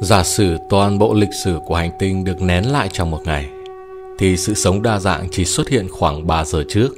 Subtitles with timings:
[0.00, 3.48] Giả sử toàn bộ lịch sử của hành tinh được nén lại trong một ngày,
[4.18, 6.88] thì sự sống đa dạng chỉ xuất hiện khoảng 3 giờ trước,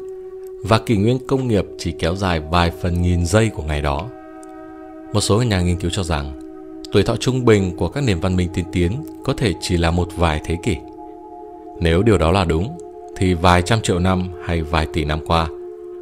[0.62, 4.08] và kỷ nguyên công nghiệp chỉ kéo dài vài phần nghìn giây của ngày đó.
[5.12, 6.32] Một số nhà nghiên cứu cho rằng,
[6.92, 9.90] tuổi thọ trung bình của các nền văn minh tiên tiến có thể chỉ là
[9.90, 10.76] một vài thế kỷ.
[11.80, 12.78] Nếu điều đó là đúng,
[13.16, 15.48] thì vài trăm triệu năm hay vài tỷ năm qua,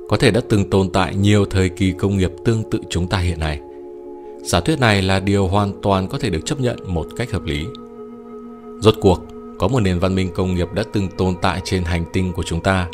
[0.08, 3.18] có thể đã từng tồn tại nhiều thời kỳ công nghiệp tương tự chúng ta
[3.18, 3.60] hiện nay.
[4.42, 7.44] Giả thuyết này là điều hoàn toàn có thể được chấp nhận một cách hợp
[7.44, 7.66] lý.
[8.80, 9.20] Rốt cuộc,
[9.58, 12.42] có một nền văn minh công nghiệp đã từng tồn tại trên hành tinh của
[12.42, 12.88] chúng ta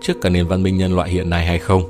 [0.00, 1.82] trước cả nền văn minh nhân loại hiện nay hay không?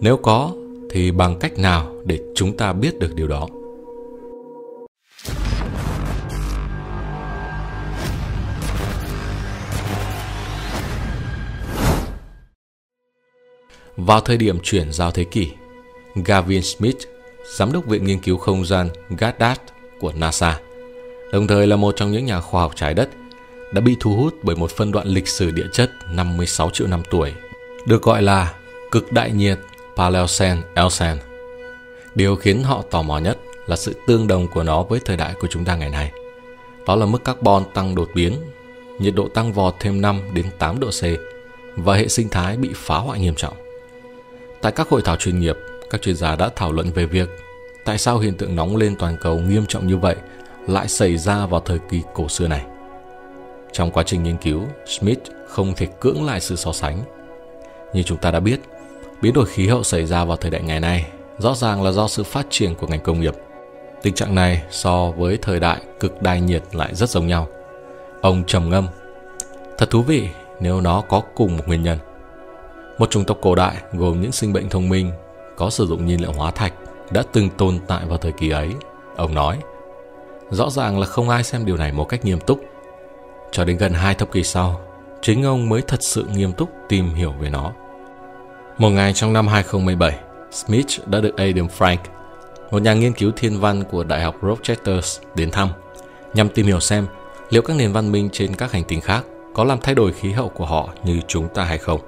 [0.00, 0.52] Nếu có,
[0.90, 3.48] thì bằng cách nào để chúng ta biết được điều đó?
[13.96, 15.50] Vào thời điểm chuyển giao thế kỷ,
[16.24, 16.98] Gavin Smith,
[17.44, 19.60] giám đốc Viện Nghiên cứu Không gian Goddard
[20.00, 20.60] của NASA,
[21.32, 23.08] đồng thời là một trong những nhà khoa học trái đất,
[23.72, 27.02] đã bị thu hút bởi một phân đoạn lịch sử địa chất 56 triệu năm
[27.10, 27.32] tuổi,
[27.86, 28.54] được gọi là
[28.90, 29.58] cực đại nhiệt
[29.96, 31.18] Paleocene Elsen.
[32.14, 35.34] Điều khiến họ tò mò nhất là sự tương đồng của nó với thời đại
[35.40, 36.12] của chúng ta ngày nay.
[36.86, 38.38] Đó là mức carbon tăng đột biến,
[38.98, 41.02] nhiệt độ tăng vọt thêm 5 đến 8 độ C
[41.76, 43.54] và hệ sinh thái bị phá hoại nghiêm trọng.
[44.60, 45.56] Tại các hội thảo chuyên nghiệp,
[45.90, 47.28] các chuyên gia đã thảo luận về việc
[47.84, 50.16] tại sao hiện tượng nóng lên toàn cầu nghiêm trọng như vậy
[50.66, 52.64] lại xảy ra vào thời kỳ cổ xưa này.
[53.72, 56.98] Trong quá trình nghiên cứu, Smith không thể cưỡng lại sự so sánh.
[57.92, 58.60] Như chúng ta đã biết,
[59.22, 61.06] biến đổi khí hậu xảy ra vào thời đại ngày nay
[61.38, 63.34] rõ ràng là do sự phát triển của ngành công nghiệp.
[64.02, 67.48] Tình trạng này so với thời đại cực đai nhiệt lại rất giống nhau.
[68.20, 68.88] Ông trầm ngâm.
[69.78, 70.28] Thật thú vị
[70.60, 71.98] nếu nó có cùng một nguyên nhân.
[72.98, 75.10] Một chủng tộc cổ đại gồm những sinh bệnh thông minh
[75.56, 76.72] có sử dụng nhiên liệu hóa thạch
[77.10, 78.70] đã từng tồn tại vào thời kỳ ấy.
[79.16, 79.58] Ông nói,
[80.50, 82.60] rõ ràng là không ai xem điều này một cách nghiêm túc.
[83.52, 84.80] Cho đến gần hai thập kỷ sau,
[85.22, 87.72] chính ông mới thật sự nghiêm túc tìm hiểu về nó.
[88.78, 90.18] Một ngày trong năm 2017,
[90.50, 91.98] Smith đã được Adam Frank,
[92.70, 95.68] một nhà nghiên cứu thiên văn của Đại học Rochester đến thăm,
[96.34, 97.06] nhằm tìm hiểu xem
[97.50, 100.32] liệu các nền văn minh trên các hành tinh khác có làm thay đổi khí
[100.32, 102.00] hậu của họ như chúng ta hay không.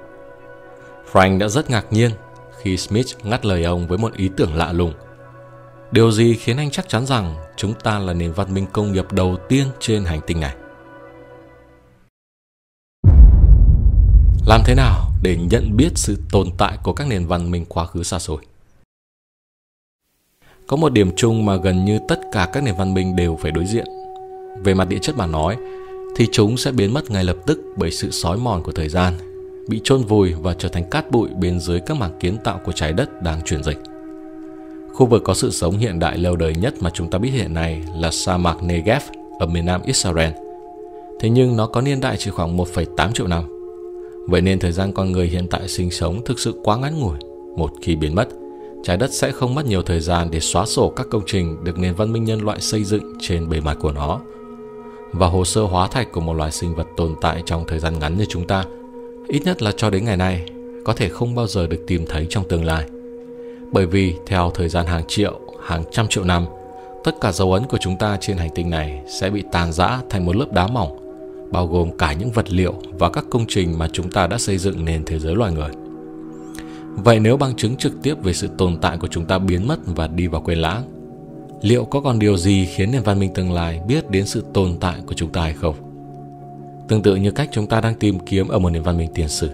[1.11, 2.11] Frank đã rất ngạc nhiên
[2.61, 4.93] khi Smith ngắt lời ông với một ý tưởng lạ lùng.
[5.91, 9.11] Điều gì khiến anh chắc chắn rằng chúng ta là nền văn minh công nghiệp
[9.11, 10.55] đầu tiên trên hành tinh này?
[14.47, 17.85] Làm thế nào để nhận biết sự tồn tại của các nền văn minh quá
[17.85, 18.37] khứ xa xôi?
[20.67, 23.51] Có một điểm chung mà gần như tất cả các nền văn minh đều phải
[23.51, 23.85] đối diện.
[24.63, 25.57] Về mặt địa chất mà nói,
[26.15, 29.26] thì chúng sẽ biến mất ngay lập tức bởi sự sói mòn của thời gian
[29.67, 32.71] bị chôn vùi và trở thành cát bụi bên dưới các mảng kiến tạo của
[32.71, 33.77] trái đất đang chuyển dịch.
[34.93, 37.53] Khu vực có sự sống hiện đại lâu đời nhất mà chúng ta biết hiện
[37.53, 39.01] nay là sa mạc Negev
[39.39, 40.31] ở miền nam Israel.
[41.19, 43.43] Thế nhưng nó có niên đại chỉ khoảng 1,8 triệu năm.
[44.27, 47.17] Vậy nên thời gian con người hiện tại sinh sống thực sự quá ngắn ngủi.
[47.57, 48.27] Một khi biến mất,
[48.83, 51.79] trái đất sẽ không mất nhiều thời gian để xóa sổ các công trình được
[51.79, 54.19] nền văn minh nhân loại xây dựng trên bề mặt của nó.
[55.11, 57.99] Và hồ sơ hóa thạch của một loài sinh vật tồn tại trong thời gian
[57.99, 58.65] ngắn như chúng ta–
[59.27, 60.45] ít nhất là cho đến ngày nay,
[60.85, 62.85] có thể không bao giờ được tìm thấy trong tương lai.
[63.71, 66.45] Bởi vì theo thời gian hàng triệu, hàng trăm triệu năm,
[67.03, 69.99] tất cả dấu ấn của chúng ta trên hành tinh này sẽ bị tàn rã
[70.09, 70.97] thành một lớp đá mỏng,
[71.51, 74.57] bao gồm cả những vật liệu và các công trình mà chúng ta đã xây
[74.57, 75.69] dựng nền thế giới loài người.
[76.93, 79.79] Vậy nếu bằng chứng trực tiếp về sự tồn tại của chúng ta biến mất
[79.85, 80.83] và đi vào quên lãng,
[81.61, 84.77] liệu có còn điều gì khiến nền văn minh tương lai biết đến sự tồn
[84.79, 85.75] tại của chúng ta hay không?
[86.87, 89.27] Tương tự như cách chúng ta đang tìm kiếm ở một nền văn minh tiền
[89.27, 89.49] sử.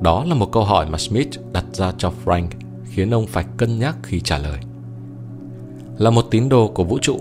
[0.00, 2.48] Đó là một câu hỏi mà Smith đặt ra cho Frank
[2.84, 4.58] khiến ông phải cân nhắc khi trả lời.
[5.98, 7.20] Là một tín đồ của vũ trụ,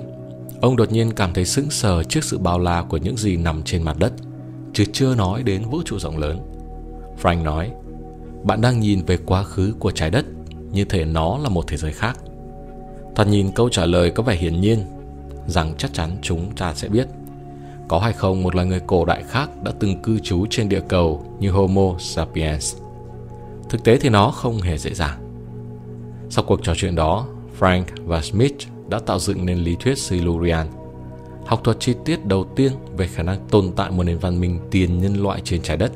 [0.61, 3.63] ông đột nhiên cảm thấy sững sờ trước sự bao la của những gì nằm
[3.63, 4.13] trên mặt đất,
[4.73, 6.39] chứ chưa nói đến vũ trụ rộng lớn.
[7.21, 7.71] Frank nói,
[8.43, 10.25] bạn đang nhìn về quá khứ của trái đất
[10.71, 12.19] như thể nó là một thế giới khác.
[13.15, 14.79] Thoạt nhìn câu trả lời có vẻ hiển nhiên,
[15.47, 17.07] rằng chắc chắn chúng ta sẽ biết–
[17.93, 20.81] có hay không một loài người cổ đại khác đã từng cư trú trên địa
[20.87, 22.75] cầu như Homo sapiens.
[23.69, 25.19] Thực tế thì nó không hề dễ dàng.
[26.29, 27.27] Sau cuộc trò chuyện đó,
[27.59, 28.55] Frank và Smith
[28.89, 30.67] đã tạo dựng nên lý thuyết Silurian,
[31.45, 34.59] học thuật chi tiết đầu tiên về khả năng tồn tại một nền văn minh
[34.71, 35.91] tiền nhân loại trên trái đất.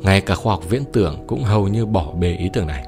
[0.00, 2.84] Ngay cả khoa học viễn tưởng cũng hầu như bỏ bê ý tưởng này.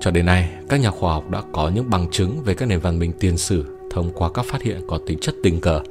[0.00, 2.80] Cho đến nay, các nhà khoa học đã có những bằng chứng về các nền
[2.80, 5.80] văn minh tiền sử thông qua các phát hiện có tính chất tình cờ–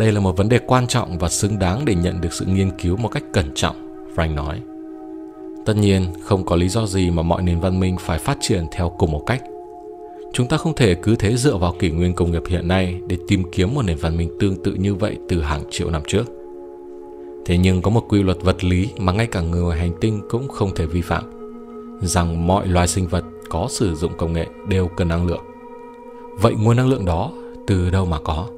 [0.00, 2.70] đây là một vấn đề quan trọng và xứng đáng để nhận được sự nghiên
[2.70, 3.76] cứu một cách cẩn trọng,
[4.16, 4.60] Frank nói.
[5.66, 8.66] Tất nhiên, không có lý do gì mà mọi nền văn minh phải phát triển
[8.72, 9.42] theo cùng một cách.
[10.32, 13.16] Chúng ta không thể cứ thế dựa vào kỷ nguyên công nghiệp hiện nay để
[13.28, 16.24] tìm kiếm một nền văn minh tương tự như vậy từ hàng triệu năm trước.
[17.46, 20.20] Thế nhưng có một quy luật vật lý mà ngay cả người ngoài hành tinh
[20.30, 21.24] cũng không thể vi phạm,
[22.00, 25.44] rằng mọi loài sinh vật có sử dụng công nghệ đều cần năng lượng.
[26.40, 27.32] Vậy nguồn năng lượng đó
[27.66, 28.48] từ đâu mà có?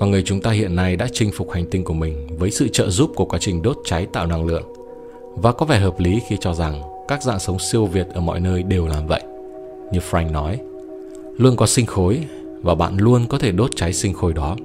[0.00, 2.68] Con người chúng ta hiện nay đã chinh phục hành tinh của mình với sự
[2.68, 4.62] trợ giúp của quá trình đốt cháy tạo năng lượng.
[5.36, 8.40] Và có vẻ hợp lý khi cho rằng các dạng sống siêu việt ở mọi
[8.40, 9.22] nơi đều làm vậy.
[9.92, 10.58] Như Frank nói,
[11.38, 12.20] luôn có sinh khối
[12.62, 14.56] và bạn luôn có thể đốt cháy sinh khối đó.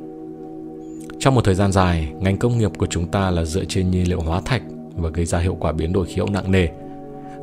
[1.19, 4.09] Trong một thời gian dài, ngành công nghiệp của chúng ta là dựa trên nhiên
[4.09, 4.61] liệu hóa thạch
[4.95, 6.67] và gây ra hiệu quả biến đổi khí hậu nặng nề.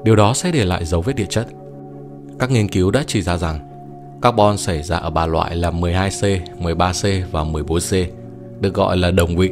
[0.04, 1.46] Điều đó sẽ để lại dấu vết địa chất.
[2.38, 3.71] Các nghiên cứu đã chỉ ra rằng
[4.22, 8.06] carbon xảy ra ở ba loại là 12C, 13C và 14C,
[8.60, 9.50] được gọi là đồng vị.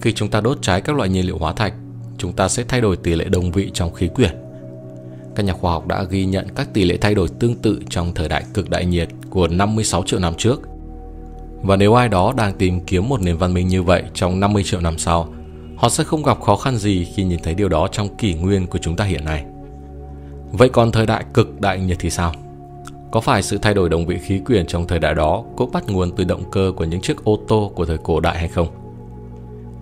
[0.00, 1.74] Khi chúng ta đốt cháy các loại nhiên liệu hóa thạch,
[2.18, 4.30] chúng ta sẽ thay đổi tỷ lệ đồng vị trong khí quyển.
[5.36, 8.14] Các nhà khoa học đã ghi nhận các tỷ lệ thay đổi tương tự trong
[8.14, 10.60] thời đại cực đại nhiệt của 56 triệu năm trước.
[11.62, 14.62] Và nếu ai đó đang tìm kiếm một nền văn minh như vậy trong 50
[14.64, 15.34] triệu năm sau,
[15.76, 18.66] họ sẽ không gặp khó khăn gì khi nhìn thấy điều đó trong kỷ nguyên
[18.66, 19.44] của chúng ta hiện nay.
[20.52, 22.32] Vậy còn thời đại cực đại nhiệt thì sao?
[23.14, 25.84] Có phải sự thay đổi đồng vị khí quyển trong thời đại đó cũng bắt
[25.88, 28.68] nguồn từ động cơ của những chiếc ô tô của thời cổ đại hay không?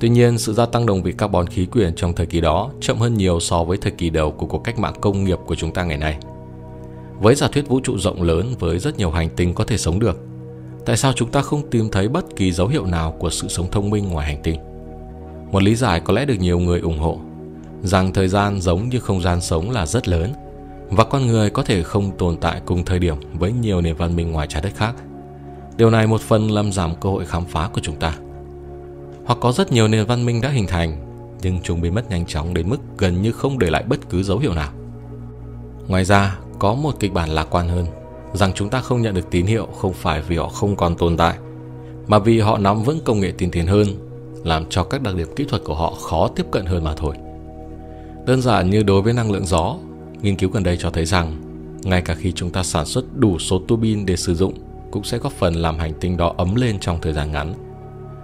[0.00, 2.99] Tuy nhiên, sự gia tăng đồng vị carbon khí quyển trong thời kỳ đó chậm
[2.99, 5.73] hơn nhiều so với thời kỳ đầu của cuộc cách mạng công nghiệp của chúng
[5.73, 6.19] ta ngày nay.
[7.20, 9.99] Với giả thuyết vũ trụ rộng lớn với rất nhiều hành tinh có thể sống
[9.99, 10.20] được,
[10.87, 13.70] tại sao chúng ta không tìm thấy bất kỳ dấu hiệu nào của sự sống
[13.70, 14.61] thông minh ngoài hành tinh?
[15.52, 17.19] Một lý giải có lẽ được nhiều người ủng hộ,
[17.82, 20.32] rằng thời gian giống như không gian sống là rất lớn
[20.92, 24.16] và con người có thể không tồn tại cùng thời điểm với nhiều nền văn
[24.16, 24.94] minh ngoài trái đất khác.
[25.76, 28.14] Điều này một phần làm giảm cơ hội khám phá của chúng ta.
[29.24, 30.96] Hoặc có rất nhiều nền văn minh đã hình thành,
[31.42, 34.22] nhưng chúng biến mất nhanh chóng đến mức gần như không để lại bất cứ
[34.22, 34.70] dấu hiệu nào.
[35.88, 37.86] Ngoài ra, có một kịch bản lạc quan hơn,
[38.32, 41.16] rằng chúng ta không nhận được tín hiệu không phải vì họ không còn tồn
[41.16, 41.34] tại,
[42.06, 43.86] mà vì họ nắm vững công nghệ tiên tiến hơn,
[44.44, 47.14] làm cho các đặc điểm kỹ thuật của họ khó tiếp cận hơn mà thôi.
[48.26, 49.76] Đơn giản như đối với năng lượng gió,
[50.22, 51.36] nghiên cứu gần đây cho thấy rằng
[51.84, 54.54] ngay cả khi chúng ta sản xuất đủ số tua bin để sử dụng
[54.90, 57.54] cũng sẽ góp phần làm hành tinh đó ấm lên trong thời gian ngắn.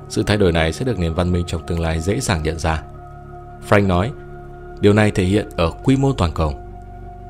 [0.08, 2.58] Sự thay đổi này sẽ được nền văn minh trong tương lai dễ dàng nhận
[2.58, 2.82] ra.
[3.68, 4.10] Frank nói,
[4.80, 6.54] điều này thể hiện ở quy mô toàn cầu.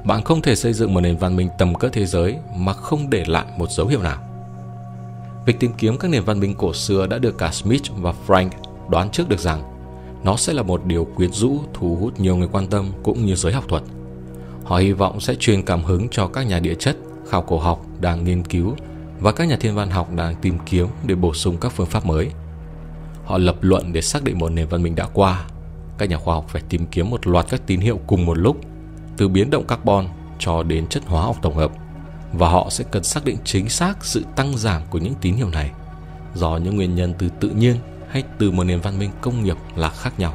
[0.05, 3.11] Bạn không thể xây dựng một nền văn minh tầm cỡ thế giới mà không
[3.11, 4.19] để lại một dấu hiệu nào.
[5.47, 8.51] Việc tìm kiếm các nền văn minh cổ xưa đã được cả Smith và Frank
[8.91, 9.63] đoán trước được rằng
[10.25, 13.35] nó sẽ là một điều quyến rũ thu hút nhiều người quan tâm cũng như
[13.35, 13.83] giới học thuật.
[14.69, 16.97] Họ hy vọng sẽ truyền cảm hứng cho các nhà địa chất,
[17.29, 18.77] khảo cổ học đang nghiên cứu
[19.21, 22.07] và các nhà thiên văn học đang tìm kiếm để bổ sung các phương pháp
[22.07, 22.31] mới.
[23.25, 25.45] Họ lập luận để xác định một nền văn minh đã qua.
[25.99, 28.57] Các nhà khoa học phải tìm kiếm một loạt các tín hiệu cùng một lúc,
[29.17, 31.73] từ biến động carbon cho đến chất hóa học tổng hợp,
[32.33, 35.49] và họ sẽ cần xác định chính xác sự tăng giảm của những tín hiệu
[35.49, 35.71] này
[36.35, 37.77] do những nguyên nhân từ tự nhiên
[38.09, 40.35] hay từ một nền văn minh công nghiệp là khác nhau.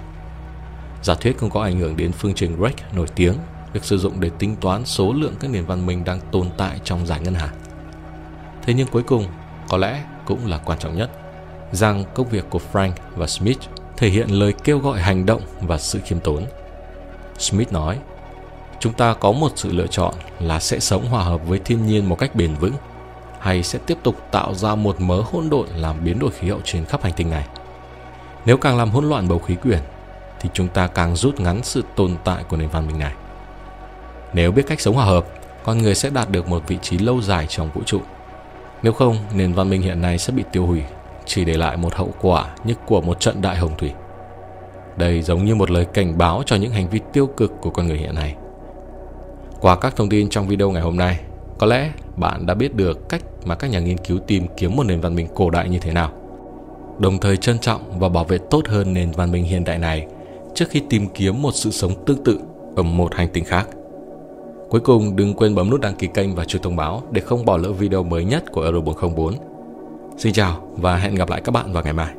[1.03, 3.33] Giả thuyết cũng có ảnh hưởng đến phương trình Drake nổi tiếng
[3.73, 6.79] được sử dụng để tính toán số lượng các nền văn minh đang tồn tại
[6.83, 7.49] trong giải ngân hà.
[8.61, 9.27] Thế nhưng cuối cùng,
[9.69, 11.11] có lẽ cũng là quan trọng nhất,
[11.71, 13.59] rằng công việc của Frank và Smith
[13.97, 16.45] thể hiện lời kêu gọi hành động và sự khiêm tốn.
[17.37, 17.99] Smith nói,
[18.79, 22.09] chúng ta có một sự lựa chọn là sẽ sống hòa hợp với thiên nhiên
[22.09, 22.73] một cách bền vững
[23.39, 26.59] hay sẽ tiếp tục tạo ra một mớ hỗn độn làm biến đổi khí hậu
[26.63, 27.47] trên khắp hành tinh này.
[28.45, 29.79] Nếu càng làm hỗn loạn bầu khí quyển
[30.39, 33.13] thì chúng ta càng rút ngắn sự tồn tại của nền văn minh này.
[34.33, 35.25] Nếu biết cách sống hòa hợp,
[35.63, 37.99] con người sẽ đạt được một vị trí lâu dài trong vũ trụ.
[38.83, 40.81] Nếu không, nền văn minh hiện nay sẽ bị tiêu hủy,
[41.25, 43.91] chỉ để lại một hậu quả như của một trận đại hồng thủy.
[44.97, 47.87] Đây giống như một lời cảnh báo cho những hành vi tiêu cực của con
[47.87, 48.35] người hiện nay.
[49.59, 51.19] Qua các thông tin trong video ngày hôm nay,
[51.59, 54.83] có lẽ bạn đã biết được cách mà các nhà nghiên cứu tìm kiếm một
[54.83, 56.11] nền văn minh cổ đại như thế nào.
[56.99, 60.07] Đồng thời trân trọng và bảo vệ tốt hơn nền văn minh hiện đại này
[60.55, 62.39] trước khi tìm kiếm một sự sống tương tự
[62.75, 63.67] ở một hành tinh khác.
[64.73, 67.45] Cuối cùng, đừng quên bấm nút đăng ký kênh và chuông thông báo để không
[67.45, 69.33] bỏ lỡ video mới nhất của Euro 404.
[70.17, 72.13] Xin chào và hẹn gặp lại các bạn vào ngày mai.